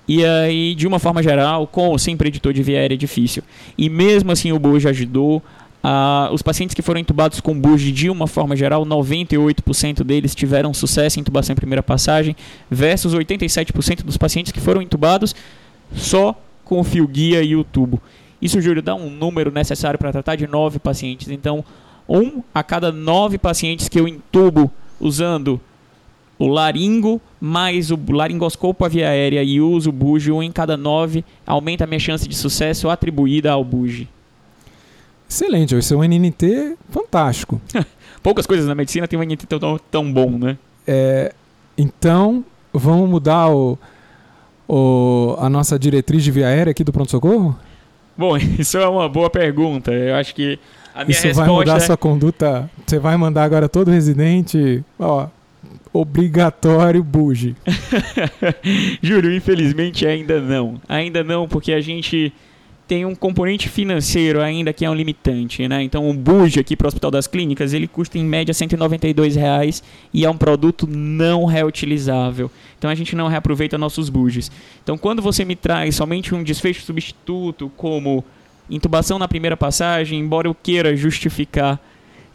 E 0.07 0.25
aí, 0.25 0.75
de 0.75 0.87
uma 0.87 0.99
forma 0.99 1.23
geral, 1.23 1.67
com 1.67 1.89
ou 1.89 1.99
sem 1.99 2.17
preditor 2.17 2.55
de 2.55 2.63
via 2.63 2.79
aérea 2.79 2.97
difícil. 2.97 3.43
E 3.77 3.91
mesmo 3.91 4.33
assim 4.33 4.53
o 4.53 4.59
BUG 4.59 4.89
ajudou 4.89 5.43
Uh, 5.83 6.33
os 6.35 6.43
pacientes 6.43 6.75
que 6.75 6.83
foram 6.83 7.01
intubados 7.01 7.41
com 7.41 7.59
buge, 7.59 7.93
de 7.93 8.11
uma 8.11 8.27
forma 8.27 8.57
geral, 8.57 8.85
98% 8.85 10.03
deles 10.03 10.35
tiveram 10.35 10.75
sucesso 10.75 11.19
em 11.19 11.21
intubação 11.21 11.53
em 11.53 11.57
primeira 11.57 11.83
passagem, 11.83 12.35
versus 12.71 13.15
87% 13.15 14.03
dos 14.03 14.17
pacientes 14.17 14.51
que 14.51 14.61
foram 14.61 14.83
intubados 14.83 15.35
só 15.95 16.35
com 16.65 16.81
o 16.81 16.85
fio 16.85 17.07
guia 17.07 17.43
e 17.43 17.55
o 17.55 17.63
tubo. 17.63 18.01
Isso, 18.43 18.61
Júlio, 18.61 18.83
dá 18.83 18.95
um 18.95 19.11
número 19.11 19.51
necessário 19.51 19.99
para 19.99 20.13
tratar 20.13 20.37
de 20.37 20.47
nove 20.47 20.79
pacientes. 20.79 21.29
Então, 21.29 21.65
um 22.09 22.43
a 22.55 22.63
cada 22.63 22.91
nove 22.93 23.39
pacientes 23.39 23.89
que 23.89 23.99
eu 23.99 24.07
intubo 24.07 24.71
usando 25.01 25.61
o 26.39 26.47
laringo 26.47 27.21
mais 27.41 27.91
o 27.91 27.99
laringoscopo 28.09 28.85
a 28.85 28.89
via 28.89 29.09
aérea 29.09 29.43
e 29.43 29.61
uso 29.61 29.91
o 29.91 29.93
buge, 29.93 30.31
um 30.31 30.43
em 30.43 30.53
cada 30.53 30.77
nove, 30.77 31.25
aumenta 31.47 31.85
a 31.85 31.87
minha 31.87 31.99
chance 31.99 32.29
de 32.29 32.35
sucesso 32.35 32.89
atribuída 32.89 33.53
ao 33.53 33.65
buge. 33.65 34.09
Excelente, 35.29 35.75
esse 35.75 35.93
é 35.93 35.97
um 35.97 36.03
NNT 36.03 36.77
fantástico. 36.91 37.61
Poucas 38.23 38.47
coisas 38.47 38.67
na 38.67 38.75
medicina 38.75 39.07
tem 39.07 39.19
um 39.19 39.23
NNT 39.23 39.47
tão, 39.47 39.79
tão 39.91 40.13
bom, 40.13 40.31
né? 40.31 40.57
É, 40.87 41.33
então, 41.77 42.45
vamos 42.73 43.09
mudar 43.09 43.51
o, 43.51 43.79
o, 44.67 45.37
a 45.39 45.49
nossa 45.49 45.79
diretriz 45.79 46.25
de 46.25 46.31
via 46.31 46.47
aérea 46.47 46.71
aqui 46.71 46.83
do 46.83 46.93
pronto-socorro? 46.93 47.57
Bom, 48.17 48.37
isso 48.59 48.79
é 48.79 48.89
uma 48.89 49.09
boa 49.09 49.29
pergunta. 49.29 49.93
Eu 49.93 50.17
acho 50.17 50.35
que 50.35 50.59
a 50.95 51.05
minha 51.05 51.13
isso 51.13 51.27
resposta 51.27 51.51
vai 51.51 51.59
mudar 51.59 51.81
sua 51.81 51.97
conduta? 51.97 52.71
Você 52.87 52.99
vai 52.99 53.17
mandar 53.17 53.45
agora 53.45 53.69
todo 53.69 53.91
residente, 53.91 54.83
ó, 54.99 55.29
obrigatório 55.93 57.03
buge. 57.05 57.55
Júlio, 59.03 59.35
infelizmente 59.35 60.07
ainda 60.07 60.41
não. 60.41 60.81
Ainda 60.89 61.23
não, 61.23 61.47
porque 61.47 61.73
a 61.73 61.81
gente 61.81 62.33
tem 62.89 63.05
um 63.05 63.15
componente 63.15 63.69
financeiro 63.69 64.41
ainda 64.41 64.73
que 64.73 64.83
é 64.83 64.91
um 64.91 64.95
limitante, 64.95 65.69
né? 65.69 65.83
Então 65.83 66.09
o 66.09 66.15
buge 66.15 66.59
aqui 66.59 66.75
para 66.75 66.87
o 66.87 66.89
Hospital 66.89 67.11
das 67.11 67.27
Clínicas, 67.27 67.75
ele 67.75 67.87
custa 67.87 68.17
em 68.17 68.25
média 68.25 68.55
192 68.55 69.37
reais 69.37 69.83
e 70.13 70.25
é 70.25 70.31
um 70.31 70.37
produto 70.39 70.87
não 70.87 71.45
reutilizável. 71.45 72.51
Então 72.79 72.89
a 72.89 72.95
gente 72.95 73.15
não 73.15 73.29
reaproveita 73.29 73.77
nossos 73.77 74.09
buges. 74.09 74.51
Então 74.83 74.97
quando 74.97 75.21
você 75.21 75.45
me 75.45 75.55
traz 75.55 75.97
somente 75.97 76.35
um 76.35 76.43
desfecho 76.43 76.81
substituto 76.81 77.71
como 77.77 78.25
intubação 78.71 79.19
na 79.19 79.29
primeira 79.29 79.57
passagem, 79.57 80.19
embora 80.19 80.49
eu 80.49 80.55
queira 80.55 80.97
justificar 80.97 81.79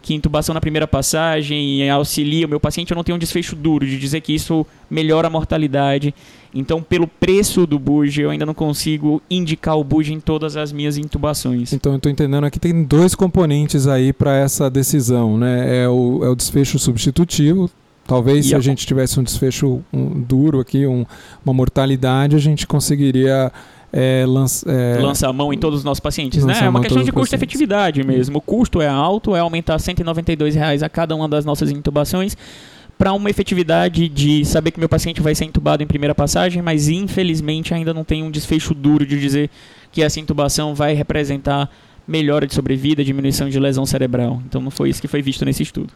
que 0.04 0.14
intubação 0.14 0.54
na 0.54 0.60
primeira 0.60 0.86
passagem 0.86 1.90
auxilia 1.90 2.46
o 2.46 2.50
meu 2.50 2.60
paciente, 2.60 2.92
eu 2.92 2.96
não 2.96 3.06
tenho 3.06 3.16
um 3.16 3.20
desfecho 3.20 3.56
duro 3.56 3.88
de 3.88 3.98
dizer 3.98 4.20
que 4.20 4.34
isso 4.34 4.66
melhora 4.90 5.28
a 5.28 5.30
mortalidade. 5.30 6.14
Então, 6.54 6.84
pelo 6.84 7.08
preço 7.08 7.66
do 7.66 7.80
buge, 7.80 8.22
eu 8.22 8.30
ainda 8.30 8.46
não 8.46 8.54
consigo 8.54 9.22
indicar 9.30 9.78
o 9.78 9.84
buge 9.84 10.14
em 10.14 10.20
todas 10.20 10.58
as 10.58 10.74
minhas 10.74 10.98
intubações. 10.98 11.72
Então, 11.72 11.94
eu 11.94 11.96
estou 11.96 12.12
entendendo 12.12 12.44
aqui 12.44 12.60
tem 12.60 12.84
dois 12.84 13.16
componentes 13.16 13.88
aí 13.88 14.12
para 14.12 14.36
essa 14.36 14.70
decisão, 14.70 15.38
né? 15.38 15.84
É 15.84 15.88
o, 15.88 16.20
é 16.22 16.28
o 16.28 16.36
desfecho 16.36 16.78
substitutivo. 16.78 17.72
Talvez 18.06 18.46
e 18.46 18.50
se 18.50 18.56
a, 18.56 18.60
gente 18.60 18.86
tivesse 18.86 19.18
um 19.18 19.24
desfecho 19.24 19.82
um, 19.92 20.22
duro 20.22 20.60
aqui, 20.60 20.86
um, 20.86 21.06
uma 21.46 21.54
mortalidade, 21.54 22.36
a 22.36 22.40
gente 22.40 22.68
conseguiria 22.68 23.50
é, 23.96 24.26
lança, 24.28 24.66
é, 24.70 25.00
lança 25.00 25.30
a 25.30 25.32
mão 25.32 25.54
em 25.54 25.58
todos 25.58 25.80
os 25.80 25.86
nossos 25.86 26.00
pacientes, 26.00 26.44
né? 26.44 26.58
É 26.64 26.68
uma 26.68 26.82
questão 26.82 27.04
de 27.04 27.12
custo-efetividade 27.12 28.04
mesmo. 28.04 28.40
O 28.40 28.42
custo 28.42 28.82
é 28.82 28.88
alto, 28.88 29.36
é 29.36 29.40
aumentar 29.40 29.78
192 29.78 30.56
reais 30.56 30.82
a 30.82 30.90
cada 30.90 31.16
uma 31.16 31.30
das 31.30 31.46
nossas 31.46 31.70
intubações 31.70 32.36
para 32.98 33.14
uma 33.14 33.30
efetividade 33.30 34.10
de 34.10 34.44
saber 34.46 34.72
que 34.72 34.80
meu 34.80 34.90
paciente 34.90 35.22
vai 35.22 35.36
ser 35.36 35.46
intubado 35.46 35.84
em 35.84 35.88
primeira 35.88 36.16
passagem, 36.16 36.62
mas 36.62 36.90
infelizmente 36.90 37.72
ainda 37.74 37.94
não 37.94 38.04
tem 38.04 38.24
um 38.24 38.32
desfecho 38.32 38.74
duro 38.74 39.06
de 39.06 39.20
dizer 39.20 39.50
que 39.92 40.02
essa 40.02 40.20
intubação 40.20 40.74
vai 40.74 40.94
representar 40.94 41.70
melhora 42.08 42.48
de 42.48 42.54
sobrevida, 42.54 43.04
diminuição 43.04 43.48
de 43.48 43.60
lesão 43.60 43.86
cerebral. 43.86 44.42
Então 44.48 44.60
não 44.60 44.72
foi 44.72 44.90
isso 44.90 45.02
que 45.02 45.08
foi 45.08 45.22
visto 45.22 45.46
nesse 45.46 45.62
estudo. 45.62 45.94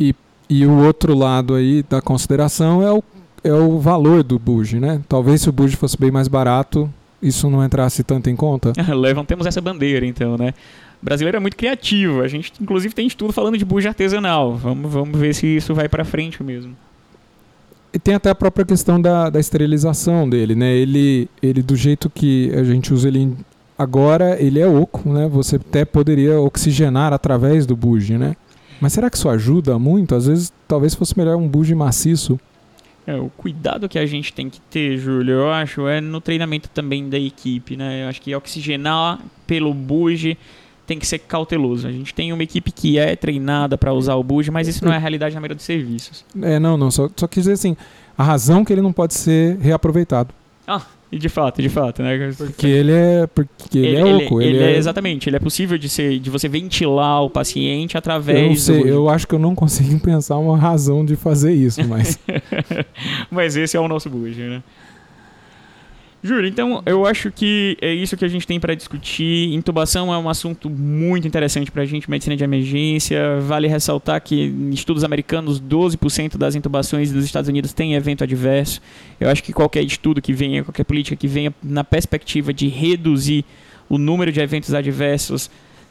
E, 0.00 0.14
e 0.50 0.66
o 0.66 0.84
outro 0.84 1.14
lado 1.14 1.54
aí 1.54 1.84
da 1.88 2.02
consideração 2.02 2.82
é 2.82 2.92
o, 2.92 3.02
é 3.44 3.52
o 3.52 3.78
valor 3.78 4.24
do 4.24 4.36
buge, 4.36 4.80
né? 4.80 5.00
Talvez 5.08 5.42
se 5.42 5.48
o 5.48 5.52
buge 5.52 5.76
fosse 5.76 5.96
bem 5.96 6.10
mais 6.10 6.26
barato, 6.26 6.92
isso 7.22 7.48
não 7.50 7.64
entrasse 7.64 8.02
tanto 8.02 8.30
em 8.30 8.36
conta? 8.36 8.72
Levantemos 8.94 9.46
essa 9.46 9.60
bandeira, 9.60 10.06
então, 10.06 10.36
né? 10.36 10.54
O 11.02 11.04
brasileiro 11.04 11.36
é 11.36 11.40
muito 11.40 11.56
criativo. 11.56 12.22
A 12.22 12.28
gente, 12.28 12.52
inclusive, 12.60 12.94
tem 12.94 13.06
estudo 13.06 13.32
falando 13.32 13.58
de 13.58 13.64
buja 13.64 13.90
artesanal. 13.90 14.54
Vamos, 14.54 14.90
vamos 14.90 15.18
ver 15.18 15.34
se 15.34 15.46
isso 15.46 15.74
vai 15.74 15.88
para 15.88 16.04
frente 16.04 16.42
mesmo. 16.42 16.76
E 17.92 17.98
tem 17.98 18.14
até 18.14 18.30
a 18.30 18.34
própria 18.34 18.64
questão 18.64 19.00
da, 19.00 19.30
da 19.30 19.40
esterilização 19.40 20.28
dele, 20.28 20.54
né? 20.54 20.74
Ele, 20.74 21.28
ele, 21.42 21.62
do 21.62 21.76
jeito 21.76 22.10
que 22.10 22.50
a 22.54 22.62
gente 22.62 22.92
usa 22.92 23.08
ele 23.08 23.34
agora, 23.78 24.36
ele 24.40 24.60
é 24.60 24.66
oco, 24.66 25.12
né? 25.12 25.28
Você 25.28 25.56
até 25.56 25.84
poderia 25.84 26.40
oxigenar 26.40 27.12
através 27.12 27.64
do 27.66 27.76
buge, 27.76 28.18
né? 28.18 28.36
Mas 28.80 28.92
será 28.92 29.08
que 29.08 29.16
isso 29.16 29.28
ajuda 29.28 29.78
muito? 29.78 30.14
Às 30.14 30.26
vezes, 30.26 30.52
talvez 30.68 30.94
fosse 30.94 31.16
melhor 31.16 31.36
um 31.36 31.48
buge 31.48 31.74
maciço. 31.74 32.38
É, 33.06 33.14
o 33.14 33.30
cuidado 33.30 33.88
que 33.88 33.98
a 33.98 34.04
gente 34.04 34.32
tem 34.32 34.50
que 34.50 34.60
ter, 34.62 34.98
Júlio, 34.98 35.34
eu 35.34 35.52
acho, 35.52 35.86
é 35.86 36.00
no 36.00 36.20
treinamento 36.20 36.68
também 36.68 37.08
da 37.08 37.18
equipe, 37.18 37.76
né? 37.76 38.04
Eu 38.04 38.08
acho 38.08 38.20
que 38.20 38.34
oxigenar 38.34 39.20
pelo 39.46 39.72
buge 39.72 40.36
tem 40.86 40.98
que 40.98 41.06
ser 41.06 41.20
cauteloso. 41.20 41.86
A 41.86 41.92
gente 41.92 42.12
tem 42.12 42.32
uma 42.32 42.42
equipe 42.42 42.72
que 42.72 42.98
é 42.98 43.14
treinada 43.14 43.78
para 43.78 43.92
usar 43.92 44.14
o 44.14 44.24
buge, 44.24 44.50
mas 44.50 44.66
isso 44.66 44.84
não 44.84 44.92
é 44.92 44.96
a 44.96 44.98
realidade 44.98 45.34
na 45.34 45.40
maioria 45.40 45.54
dos 45.56 45.64
serviços. 45.64 46.24
É, 46.42 46.58
não, 46.58 46.76
não. 46.76 46.90
Só, 46.90 47.08
só 47.14 47.26
quis 47.28 47.44
dizer 47.44 47.52
assim, 47.52 47.76
a 48.18 48.24
razão 48.24 48.64
que 48.64 48.72
ele 48.72 48.82
não 48.82 48.92
pode 48.92 49.14
ser 49.14 49.56
reaproveitado. 49.58 50.34
Ah, 50.66 50.82
e 51.10 51.18
de 51.18 51.28
fato, 51.28 51.62
de 51.62 51.68
fato, 51.68 52.02
né? 52.02 52.32
Porque 52.36 52.66
ele 52.66 52.92
é, 52.92 53.26
porque 53.28 53.78
ele, 53.78 53.86
ele 53.88 53.96
é 53.96 54.04
oco. 54.04 54.40
Ele, 54.40 54.50
ele, 54.50 54.64
ele 54.64 54.72
é... 54.74 54.76
exatamente. 54.76 55.28
Ele 55.28 55.36
é 55.36 55.40
possível 55.40 55.78
de 55.78 55.88
ser, 55.88 56.18
de 56.18 56.28
você 56.28 56.48
ventilar 56.48 57.22
o 57.22 57.30
paciente 57.30 57.96
através. 57.96 58.40
Eu 58.40 58.48
não 58.48 58.56
sei. 58.56 58.82
Do... 58.82 58.88
Eu 58.88 59.08
acho 59.08 59.26
que 59.26 59.34
eu 59.34 59.38
não 59.38 59.54
consigo 59.54 59.98
pensar 60.02 60.36
uma 60.38 60.58
razão 60.58 61.04
de 61.04 61.14
fazer 61.14 61.52
isso, 61.52 61.86
mas. 61.86 62.18
mas 63.30 63.56
esse 63.56 63.76
é 63.76 63.80
o 63.80 63.86
nosso 63.86 64.10
buge, 64.10 64.40
né? 64.40 64.62
Júlio, 66.26 66.48
então 66.48 66.82
eu 66.84 67.06
acho 67.06 67.30
que 67.30 67.76
é 67.80 67.92
isso 67.92 68.16
que 68.16 68.24
a 68.24 68.28
gente 68.28 68.46
tem 68.46 68.58
para 68.58 68.74
discutir. 68.74 69.54
Intubação 69.54 70.12
é 70.12 70.18
um 70.18 70.28
assunto 70.28 70.68
muito 70.68 71.26
interessante 71.26 71.70
para 71.70 71.82
a 71.82 71.86
gente, 71.86 72.10
medicina 72.10 72.36
de 72.36 72.44
emergência. 72.44 73.40
Vale 73.40 73.68
ressaltar 73.68 74.20
que 74.20 74.46
em 74.46 74.70
estudos 74.70 75.04
americanos, 75.04 75.60
12% 75.60 76.36
das 76.36 76.54
intubações 76.54 77.12
dos 77.12 77.24
Estados 77.24 77.48
Unidos 77.48 77.72
tem 77.72 77.94
evento 77.94 78.24
adverso. 78.24 78.80
Eu 79.20 79.30
acho 79.30 79.42
que 79.42 79.52
qualquer 79.52 79.82
estudo 79.82 80.20
que 80.20 80.32
venha, 80.32 80.64
qualquer 80.64 80.84
política 80.84 81.16
que 81.16 81.28
venha 81.28 81.54
na 81.62 81.84
perspectiva 81.84 82.52
de 82.52 82.68
reduzir 82.68 83.44
o 83.88 83.96
número 83.96 84.32
de 84.32 84.40
eventos 84.40 84.74
adversos 84.74 85.48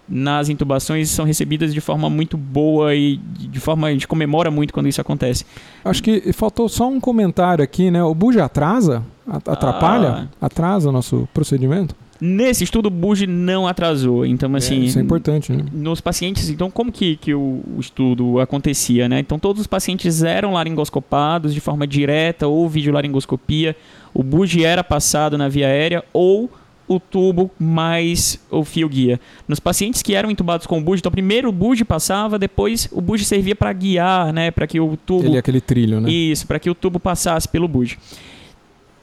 nas 0.08 0.50
intubações 0.50 1.10
são 1.10 1.26
recebidas 1.26 1.74
de 1.74 1.82
forma 1.82 2.10
muito 2.10 2.38
boa 2.38 2.94
e 2.96 3.18
de 3.18 3.60
forma 3.60 3.88
a 3.88 3.92
gente 3.92 4.08
comemora 4.08 4.52
muito 4.52 4.74
quando 4.74 4.88
isso 4.88 5.02
acontece. 5.02 5.46
Acho 5.84 6.04
que 6.04 6.32
faltou 6.34 6.70
só 6.70 6.88
um 6.88 7.00
comentário 7.00 7.64
aqui, 7.64 7.90
né? 7.90 8.04
O 8.04 8.14
buge 8.14 8.40
atrasa? 8.40 9.04
Atrapalha? 9.28 10.30
Ah. 10.40 10.46
Atrasa 10.46 10.90
o 10.90 10.92
nosso 10.92 11.28
procedimento? 11.34 11.96
Nesse 12.20 12.64
estudo, 12.64 12.86
o 12.86 12.90
buge 12.90 13.28
não 13.28 13.68
atrasou. 13.68 14.26
Então, 14.26 14.54
é, 14.54 14.58
assim. 14.58 14.82
É, 14.82 14.86
isso 14.86 15.00
é 15.00 15.02
importante, 15.02 15.52
né? 15.52 15.66
Nos 15.74 16.00
pacientes, 16.00 16.50
então, 16.50 16.72
como 16.72 16.92
que, 16.92 17.18
que 17.18 17.34
o, 17.34 17.62
o, 17.76 17.80
estudo 17.80 18.40
acontecia, 18.40 19.10
né? 19.10 19.20
Então, 19.20 19.38
todos 19.38 19.62
os 19.62 19.68
pacientes 19.68 20.24
eram 20.24 20.54
laringoscopados 20.54 21.54
de 21.54 21.60
forma 21.60 21.86
direta 21.86 22.48
ou 22.48 22.70
videolaringoscopia. 22.70 23.76
O 24.14 24.24
buge 24.24 24.64
era 24.64 24.84
passado 24.84 25.38
na 25.38 25.50
via 25.50 25.68
aérea 25.68 26.06
ou 26.14 26.50
o 26.88 27.00
tubo 27.00 27.50
mais 27.60 28.39
o 28.50 28.63
fio 28.63 28.88
guia. 28.88 29.20
Nos 29.48 29.60
pacientes 29.60 30.01
que 30.01 30.13
eram 30.13 30.30
intubados 30.30 30.68
com 30.68 30.77
o 30.77 30.82
buge, 30.82 31.00
então 31.00 31.12
primeiro 31.12 31.50
o 31.50 31.51
buge 31.51 31.84
passava, 31.84 32.38
depois 32.38 32.88
o 32.92 33.01
buge 33.01 33.25
servia 33.25 33.56
para 33.56 33.72
guiar, 33.74 34.32
né, 34.32 34.51
para 34.51 34.68
que 34.68 34.80
o 34.80 34.96
tubo 34.98 35.25
Ele 35.25 35.36
é 35.36 35.39
aquele 35.39 35.62
trilho, 35.62 36.00
né? 36.00 36.10
Isso, 36.10 36.46
para 36.46 36.60
que 36.60 36.70
o 36.70 36.75
tubo 36.75 37.00
passasse 37.00 37.48
pelo 37.48 37.68
buge. 37.68 37.98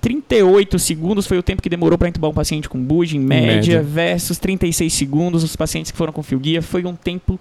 38 0.01 0.81
segundos 0.81 1.29
foi 1.29 1.39
o 1.39 1.43
tempo 1.43 1.63
que 1.63 1.69
demorou 1.69 1.97
para 1.97 2.09
intubar 2.09 2.29
um 2.29 2.35
paciente 2.35 2.69
com 2.69 2.83
buge, 2.83 3.17
em 3.17 3.21
média, 3.21 3.45
em 3.45 3.55
média, 3.55 3.83
versus 3.83 4.37
36 4.37 4.93
segundos 4.93 5.45
os 5.45 5.55
pacientes 5.55 5.93
que 5.93 5.97
foram 5.97 6.13
com 6.13 6.25
fio 6.25 6.41
guia. 6.41 6.61
Foi 6.61 6.85
um 6.85 6.97
tempo 6.97 7.39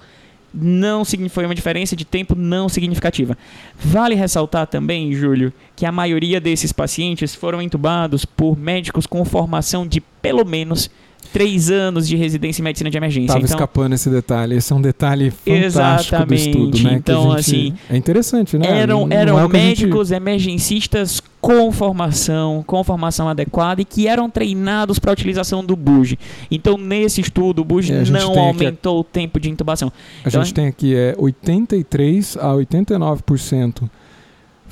não 0.54 1.04
foi 1.30 1.46
uma 1.46 1.56
diferença 1.56 1.96
de 1.96 2.04
tempo 2.04 2.36
não 2.36 2.68
significativa. 2.68 3.38
Vale 3.78 4.16
ressaltar 4.16 4.68
também, 4.68 5.14
Júlio, 5.14 5.54
que 5.76 5.86
a 5.86 5.92
maioria 5.92 6.42
desses 6.42 6.72
pacientes 6.72 7.34
foram 7.34 7.62
entubados 7.62 8.26
por 8.26 8.58
médicos 8.58 9.06
com 9.06 9.24
formação 9.24 9.88
de 9.88 10.02
pelo 10.02 10.46
menos 10.46 10.90
três 11.32 11.70
anos 11.70 12.08
de 12.08 12.16
residência 12.16 12.62
em 12.62 12.64
medicina 12.64 12.90
de 12.90 12.98
emergência. 12.98 13.28
Estava 13.28 13.40
então, 13.40 13.56
escapando 13.56 13.94
esse 13.94 14.10
detalhe. 14.10 14.56
Esse 14.56 14.74
é 14.74 14.76
um 14.76 14.82
detalhe 14.82 15.32
fantástico 15.32 15.66
exatamente. 15.66 16.28
do 16.28 16.36
estudo, 16.36 16.84
né? 16.84 16.94
Então, 16.94 17.30
gente, 17.32 17.40
assim, 17.40 17.74
é 17.90 17.98
interessante, 17.98 18.58
né? 18.58 18.80
Eram, 18.80 19.08
eram 19.10 19.40
é 19.40 19.48
médicos 19.48 20.10
gente... 20.10 20.18
emergencistas 20.18 21.22
com 21.40 21.72
formação, 21.72 22.64
com 22.66 22.84
formação 22.84 23.28
adequada 23.28 23.82
e 23.82 23.86
que 23.86 24.08
eram 24.08 24.30
treinados 24.30 25.00
para 25.00 25.12
a 25.12 25.14
utilização 25.14 25.64
do 25.64 25.76
buge. 25.76 26.20
Então, 26.50 26.78
nesse 26.78 27.22
estudo, 27.22 27.62
o 27.62 27.66
buge 27.66 27.94
é, 27.94 28.04
não 28.06 28.38
aumentou 28.38 29.00
aqui, 29.00 29.10
o 29.10 29.12
tempo 29.12 29.40
de 29.40 29.50
intubação. 29.50 29.92
A 30.24 30.30
então, 30.30 30.44
gente 30.44 30.54
tem 30.54 30.68
aqui 30.68 30.96
é 30.96 31.16
83 31.18 32.38
a 32.38 32.54
89% 32.54 33.90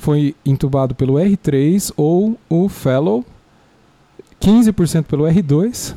foi 0.00 0.34
intubado 0.46 0.94
pelo 0.94 1.14
R3 1.14 1.92
ou 1.94 2.38
o 2.48 2.68
fellow, 2.68 3.24
15% 4.40 5.04
pelo 5.04 5.24
R2 5.24 5.94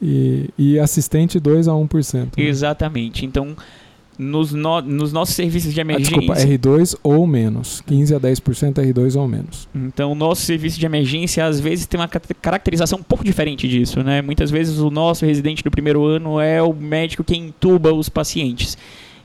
e, 0.00 0.50
e 0.58 0.78
assistente 0.78 1.40
2 1.40 1.68
a 1.68 1.72
1%. 1.72 2.14
Né? 2.14 2.28
Exatamente. 2.36 3.24
Então, 3.24 3.56
nos, 4.18 4.52
no, 4.52 4.80
nos 4.80 5.12
nossos 5.12 5.34
serviços 5.34 5.72
de 5.72 5.80
emergência. 5.80 6.16
Ah, 6.16 6.20
desculpa, 6.20 6.40
R2 6.40 6.98
ou 7.02 7.26
menos. 7.26 7.82
15 7.86 8.14
a 8.14 8.20
10% 8.20 8.74
R2 8.74 9.20
ou 9.20 9.28
menos. 9.28 9.68
Então, 9.74 10.12
o 10.12 10.14
nosso 10.14 10.42
serviço 10.42 10.78
de 10.78 10.86
emergência 10.86 11.44
às 11.44 11.60
vezes 11.60 11.86
tem 11.86 11.98
uma 12.00 12.08
caracterização 12.08 12.98
um 12.98 13.02
pouco 13.02 13.24
diferente 13.24 13.68
disso, 13.68 14.02
né? 14.02 14.22
Muitas 14.22 14.50
vezes 14.50 14.78
o 14.78 14.90
nosso 14.90 15.24
residente 15.26 15.62
do 15.62 15.70
primeiro 15.70 16.04
ano 16.04 16.40
é 16.40 16.62
o 16.62 16.72
médico 16.72 17.22
que 17.22 17.36
intuba 17.36 17.92
os 17.92 18.08
pacientes. 18.08 18.76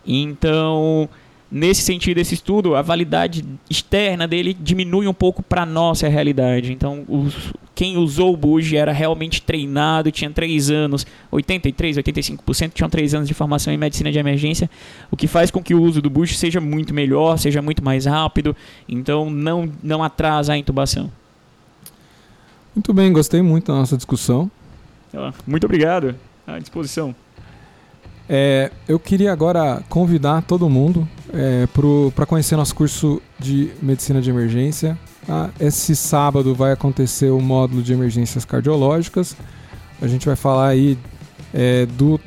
Então, 0.05 1.07
nesse 1.51 1.81
sentido, 1.81 2.17
esse 2.17 2.33
estudo, 2.33 2.75
a 2.75 2.81
validade 2.81 3.45
externa 3.69 4.27
dele 4.27 4.55
diminui 4.59 5.07
um 5.07 5.13
pouco 5.13 5.43
para 5.43 5.63
a 5.63 5.65
nossa 5.65 6.07
realidade. 6.07 6.73
Então, 6.73 7.03
os, 7.07 7.53
quem 7.81 7.97
usou 7.97 8.31
o 8.31 8.37
Buge 8.37 8.77
era 8.77 8.91
realmente 8.91 9.41
treinado, 9.41 10.11
tinha 10.11 10.29
3 10.29 10.69
anos, 10.69 11.03
83, 11.31 11.97
85% 11.97 12.73
tinham 12.75 12.87
3 12.87 13.15
anos 13.15 13.27
de 13.27 13.33
formação 13.33 13.73
em 13.73 13.77
medicina 13.77 14.11
de 14.11 14.19
emergência, 14.19 14.69
o 15.09 15.17
que 15.17 15.25
faz 15.25 15.49
com 15.49 15.63
que 15.63 15.73
o 15.73 15.81
uso 15.81 15.99
do 15.99 16.07
Buge 16.07 16.35
seja 16.35 16.61
muito 16.61 16.93
melhor, 16.93 17.39
seja 17.39 17.59
muito 17.59 17.83
mais 17.83 18.05
rápido, 18.05 18.55
então 18.87 19.31
não, 19.31 19.67
não 19.81 20.03
atrasa 20.03 20.53
a 20.53 20.57
intubação. 20.59 21.11
Muito 22.75 22.93
bem, 22.93 23.11
gostei 23.11 23.41
muito 23.41 23.71
da 23.71 23.79
nossa 23.79 23.97
discussão. 23.97 24.51
Muito 25.47 25.63
obrigado, 25.63 26.13
à 26.45 26.59
disposição. 26.59 27.15
É, 28.29 28.69
eu 28.87 28.99
queria 28.99 29.33
agora 29.33 29.81
convidar 29.89 30.43
todo 30.43 30.69
mundo 30.69 31.09
é, 31.33 31.67
para 32.13 32.27
conhecer 32.27 32.55
nosso 32.55 32.75
curso 32.75 33.19
de 33.39 33.71
medicina 33.81 34.21
de 34.21 34.29
emergência. 34.29 34.95
Ah, 35.27 35.49
esse 35.59 35.95
sábado 35.95 36.53
vai 36.55 36.71
acontecer 36.71 37.29
o 37.29 37.39
módulo 37.39 37.81
de 37.81 37.93
emergências 37.93 38.43
cardiológicas. 38.45 39.35
A 40.01 40.07
gente 40.07 40.25
vai 40.25 40.35
falar 40.35 40.69
aí 40.69 40.97
é, 41.53 41.85
do, 41.85 42.19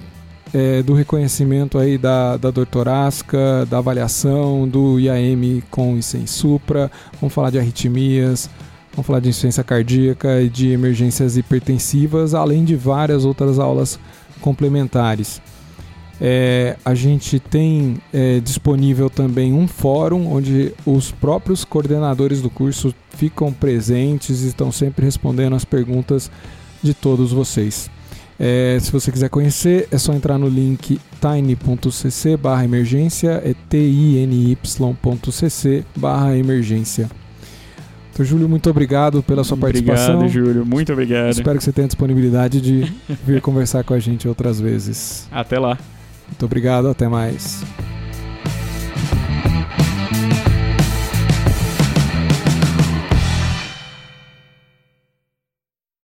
é, 0.53 0.83
do 0.83 0.95
reconhecimento 0.95 1.79
aí 1.79 1.99
da, 1.99 2.37
da 2.37 2.51
dor 2.51 2.67
torácica, 2.67 3.67
da 3.69 3.79
avaliação, 3.79 4.69
do 4.69 4.99
IAM 5.01 5.63
com 5.71 5.97
e 5.97 6.03
sem 6.03 6.27
supra. 6.27 6.91
Vamos 7.21 7.35
falar 7.35 7.51
de 7.51 7.59
arritmias, 7.59 8.49
vamos 8.93 9.07
falar 9.07 9.21
de 9.21 9.29
insuficiência 9.29 9.65
cardíaca 9.65 10.41
e 10.41 10.49
de 10.49 10.71
emergências 10.71 11.37
hipertensivas, 11.37 12.33
além 12.33 12.65
de 12.65 12.77
várias 12.77 13.25
outras 13.25 13.59
aulas 13.59 13.99
complementares. 14.41 15.43
É, 16.21 16.77
a 16.85 16.95
gente 16.95 17.41
tem 17.41 17.97
é, 18.13 18.39
disponível 18.41 19.11
também 19.11 19.53
um 19.53 19.67
fórum 19.67 20.33
onde 20.33 20.73
os 20.87 21.11
próprios 21.11 21.65
coordenadores 21.65 22.41
do 22.41 22.49
curso 22.49 22.95
ficam 23.11 23.53
presentes 23.53 24.43
e 24.43 24.49
estão 24.49 24.71
sempre 24.71 25.05
respondendo 25.05 25.57
as 25.57 25.65
perguntas 25.65 26.31
de 26.83 26.95
todos 26.95 27.33
vocês. 27.33 27.91
É, 28.39 28.79
se 28.81 28.91
você 28.91 29.13
quiser 29.13 29.29
conhecer, 29.29 29.89
é 29.91 29.99
só 29.99 30.13
entrar 30.13 30.39
no 30.39 30.49
link 30.49 31.01
tiny.cc 31.21 32.37
barra 32.37 32.65
emergência, 32.65 33.43
é 33.45 33.55
tiny.cc 33.69 34.55
barra 35.97 36.37
emergência. 36.37 37.09
Então, 38.13 38.25
Júlio, 38.25 38.49
muito 38.49 38.71
obrigado 38.71 39.25
pela 39.25 39.43
sua 39.43 39.57
participação. 39.57 40.19
Obrigado, 40.19 40.33
Júlio. 40.33 40.65
Muito 40.65 40.93
obrigado. 40.93 41.31
Espero 41.31 41.59
que 41.59 41.65
você 41.65 41.73
tenha 41.73 41.89
disponibilidade 41.89 42.61
de 42.61 42.93
vir 43.27 43.41
conversar 43.43 43.83
com 43.83 43.93
a 43.93 43.99
gente 43.99 44.29
outras 44.29 44.61
vezes. 44.61 45.27
Até 45.33 45.59
lá. 45.59 45.77
Muito 46.29 46.45
obrigado, 46.45 46.89
até 46.89 47.09
mais. 47.09 47.63